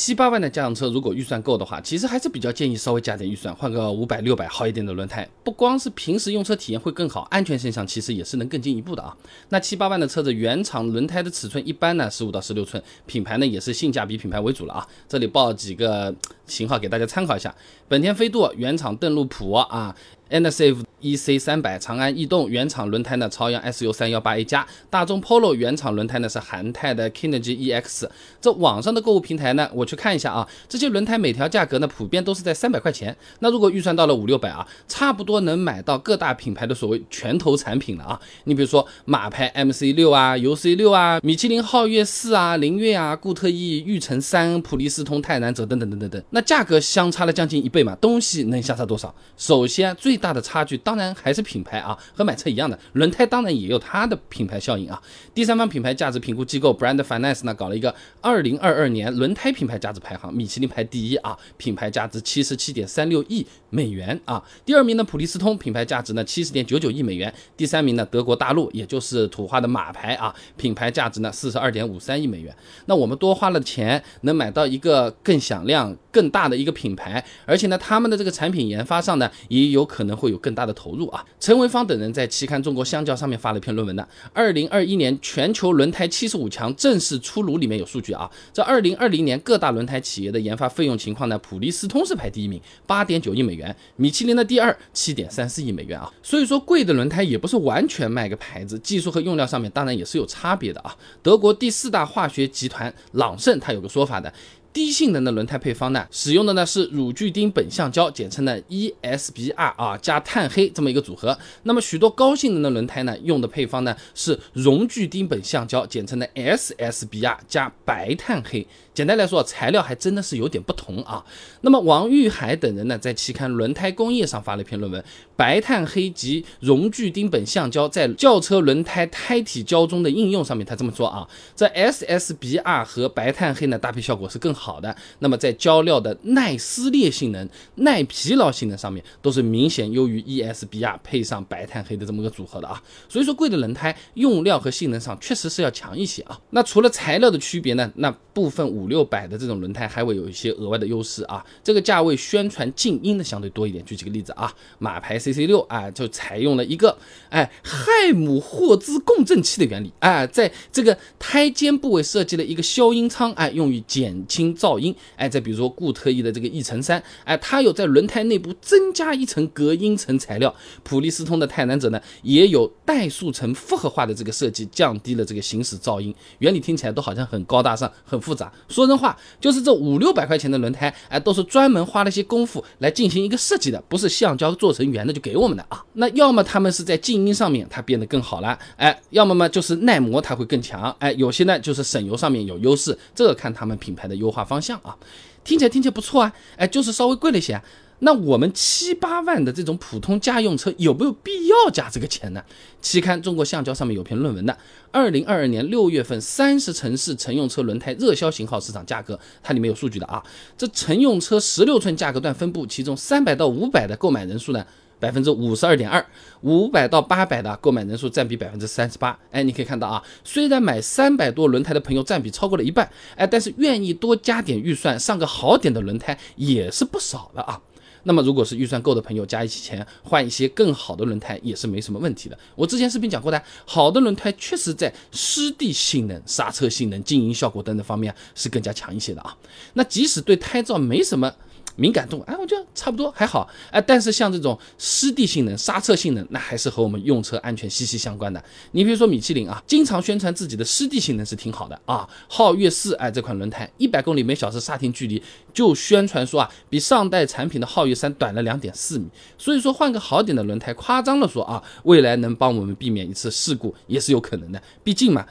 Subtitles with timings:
[0.00, 5.28] 七八万的家用车，如果预算够的话，其实还是比较建议稍微加点预算，换个五百六百好一点的轮胎。
[5.42, 9.16] 不光是平时用车体验会更好，安全性上其实也是能更进一步的啊。
[9.48, 14.86] 那七八万的车子，原厂轮胎的尺寸一般呢，十五到十六寸，品牌呢也是性价比品牌为主了啊。
[15.08, 16.14] 这里报几个
[16.46, 17.52] 型号给大家参考一下：
[17.88, 19.92] 本田飞度原厂邓禄普啊。
[20.30, 28.08] NSF EC 三百，长安逸动原厂轮胎呢，朝阳 SU 三幺八 A 加，大众 Polo 原厂轮胎呢是韩泰的 Kinergy EX。
[28.40, 33.16] 这网上的购物平台呢，我去看一下啊，这些轮胎每条价格呢普遍都是在三百块钱。
[33.38, 38.20] 那如果预算到了五六百啊，差不多能买到各大品牌的所谓拳头产品了啊。
[38.44, 46.22] 你比如说马牌 MC 六啊，UC 六啊，米其林皓月四啊，凌越啊，固特异、玉成三、普利司通、泰南泽等等等等等。
[46.30, 49.14] 那价格相差了将近一倍嘛，东西能相差多少？
[49.36, 55.00] 首先最大的差距当然还是品牌啊，和买车一样的，轮胎当然也有它的品牌效应啊。
[55.32, 64.42] 第三方品牌价值评估机构 Brand Finance 呢搞了一个二零二二年轮胎品牌价值排行，米其林排第一啊，品牌价值七十七点三六亿美元啊。
[64.64, 72.54] 第二名呢普利司通品牌价值呢七十点九九亿美元，第三名呢德国大陆也就是土话的马牌啊，品牌价值呢四十二点五三亿美元。
[72.86, 80.38] 那我们多花了钱能买到一个更响亮、更大的一个品牌，而且呢他们的这个产品研发上呢也有可能会有。
[80.38, 81.22] 更大的投入啊！
[81.40, 88.30] 陈维芳等人在期刊《中国橡胶》上面发了一篇论文的，二零二一年全球轮胎七十五强正式出炉，里面有数据啊。
[88.52, 96.10] 这二零二零年各大轮胎企业的研发费用情况呢，普利司通是排第一名，八点九亿美元，米其林的第二，七点三四亿美元啊。
[96.22, 100.96] 所以说，贵的轮胎也不是完全卖个牌子，技术和用料上面当然也是有差别的啊。
[101.20, 104.32] 德国第四大化学集团朗盛，它有个说法的。
[104.72, 111.36] 低性能的轮胎配方呢，使用的呢是乳聚丁苯橡胶，简称的 ESBR 啊，加碳黑这么一个组合。
[111.64, 118.66] 那么许多高性能的轮胎呢，用的配方呢是溶聚丁苯橡胶，简称的 SSBR 加白碳黑。
[118.94, 121.24] 简单来说，材料还真的是有点不同啊。
[121.60, 125.04] 那么王玉海等人呢，在期刊《轮胎工业》上发了一篇论文，
[125.36, 134.94] 白碳黑及溶聚丁苯橡胶在轿车轮胎胎体胶中的应用上面，他这么说啊，这 SSBR 和白碳黑呢搭配效果是更好的。
[135.20, 142.82] 那么在胶料的耐撕裂性能、耐疲劳性能上面，都是明显优于 ESBR 配上白碳黑的这么个组合的啊。
[143.08, 146.38] 所以说，贵的轮胎用料和性能上确实是要强一些啊。
[146.50, 153.84] 那除了材料的区别呢，那部分五六百的这种轮胎还会有一些额外的优势啊，这个价位宣传静音的相对多一点。
[153.84, 156.96] 举几个例子啊，马牌 CC 六啊，就采用了一个
[157.30, 164.94] 哎亥姆霍兹共振器的原理啊，在这个胎肩部位设计了一个消音舱，哎，用于减轻噪音。
[165.16, 170.54] 哎，再比如说固特异的这个翼层三，哎，它有在轮胎内部增加一层隔音层材料。
[170.82, 176.14] 普利司通的泰南者呢，也有怠速层复合化的这个设计，降低了这个行驶噪音。
[176.38, 178.52] 原理听起来都好像很高大上、很复杂。
[178.68, 185.84] 说真话，就是这五六百块钱的轮胎，哎，都是专门花了些功夫来进行一个设计的，不是橡胶做成圆的就给我们的啊。
[185.94, 194.96] 那要么他们是在静音上面它变得更好了，哎，要么嘛就是耐磨它会更强，哎，有些呢就是省油上面有优势，这个看他们品牌的优化方向啊。
[195.44, 197.60] 听起来听起来不错啊，哎，就是稍微贵了一些。
[198.00, 202.40] 那我们七八万的这种普通家用车有没有必要加这个钱呢？
[202.80, 204.56] 期刊《中国橡胶》上面有篇论文的，
[204.92, 210.22] 二零二二年六月份三十城市乘用车轮胎热销型号市场价格，它里面有数据的啊。
[210.56, 214.64] 这乘用车十六寸价格段分布，其中三百到五百的购买人数呢，
[214.98, 216.04] 百分之五十二点二，
[216.40, 219.18] 五百到八百的购买人数占比百分之三十八。
[219.30, 227.60] 哎，你可以看到啊，虽然买三百多轮胎的朋友占比超过了一半，哎，但是愿意多加点预算上个好点的轮胎也是不少的啊。
[228.04, 232.38] 那么，如果是预算够的朋友，加一起钱换一些更好的轮胎也是没什么问题的。
[232.54, 239.36] 我之前视频讲过的，好的轮胎确实在湿地性能、刹车性能、静音效果等等方面是更加强一些的啊。
[239.74, 241.34] 那即使对胎噪没什么。
[241.78, 248.42] 敏感度，哎，我觉得差不多还好，哎，但是像这种湿地性能、刹车性能，那还是和我们用车安全息息相关的。
[248.72, 252.08] 你比如说米其林啊，经常宣传自己的湿地性能是挺好的啊。
[252.28, 255.22] 皓月四，哎，这款轮胎一百公里每小时刹停距离
[255.54, 259.06] 就宣传说啊，比上代产品的皓月三短了两点四米。
[259.38, 264.60] 所以说换个好点的轮胎，夸张的说啊，未来能帮我们避免一次事故也是有可能的。
[264.82, 265.24] 毕竟嘛。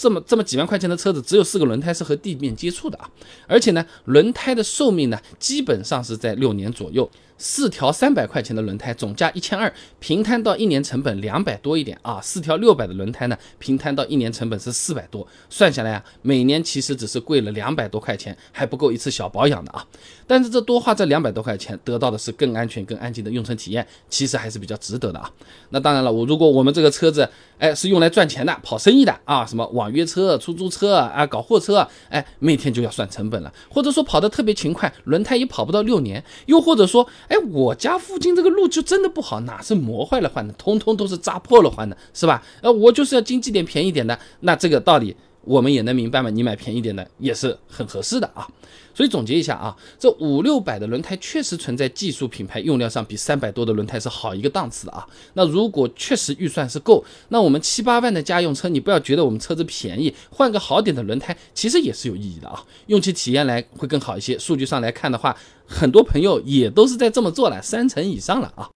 [0.00, 3.10] 这么这么几万块钱的车子，只有四个轮胎是和地面接触的啊，
[3.48, 7.10] 而且呢，轮胎的寿命呢，基本上是在六年左右。
[7.40, 12.20] 四条三百块钱的轮胎，总价一千二，平摊到一年成本两百多一点啊。
[12.20, 19.86] 四条六百的轮胎呢，平摊到一年成本是四百多，算下来啊，每年其实只是贵了两百多块钱，还不够一次小保养的啊。
[20.26, 25.30] 但是这多花这两百多块钱，得到的是更安全、更安静的用车体验，其实还是比较值得的啊。
[25.70, 27.28] 那当然了，我如果我们这个车子，
[27.58, 29.87] 哎，是用来赚钱的、跑生意的啊，什么网。
[29.90, 33.52] 约车、出租车啊，搞货车，哎，每天就要算成本了。
[33.68, 36.22] 或者说跑得特别勤快，轮胎也跑不到六年。
[36.46, 42.42] 又或者说，哎，我家附近这个路就真的不好，哪是磨坏了换的，通通都是扎破了换的，是吧？
[42.62, 45.16] 呃，我就是要经济点、便宜点的，那这个道理。
[45.42, 48.46] 我们也能明白嘛，你买便宜点的也是很合适的啊。
[48.94, 55.06] 所以总结一下啊，这五六百的轮胎确实存在技术、品牌、用料上比三百多的轮胎是好一个档次的啊。
[55.34, 64.36] 那如果确实预算是够，那我们七八万的家用车，你不要觉得我们车子便宜，换个好点的轮胎其实也是有意义的啊，用起体验来会更好一些。
[64.36, 68.66] 数据上来看的话，很多朋友也都是在这么做了，三成以上了啊。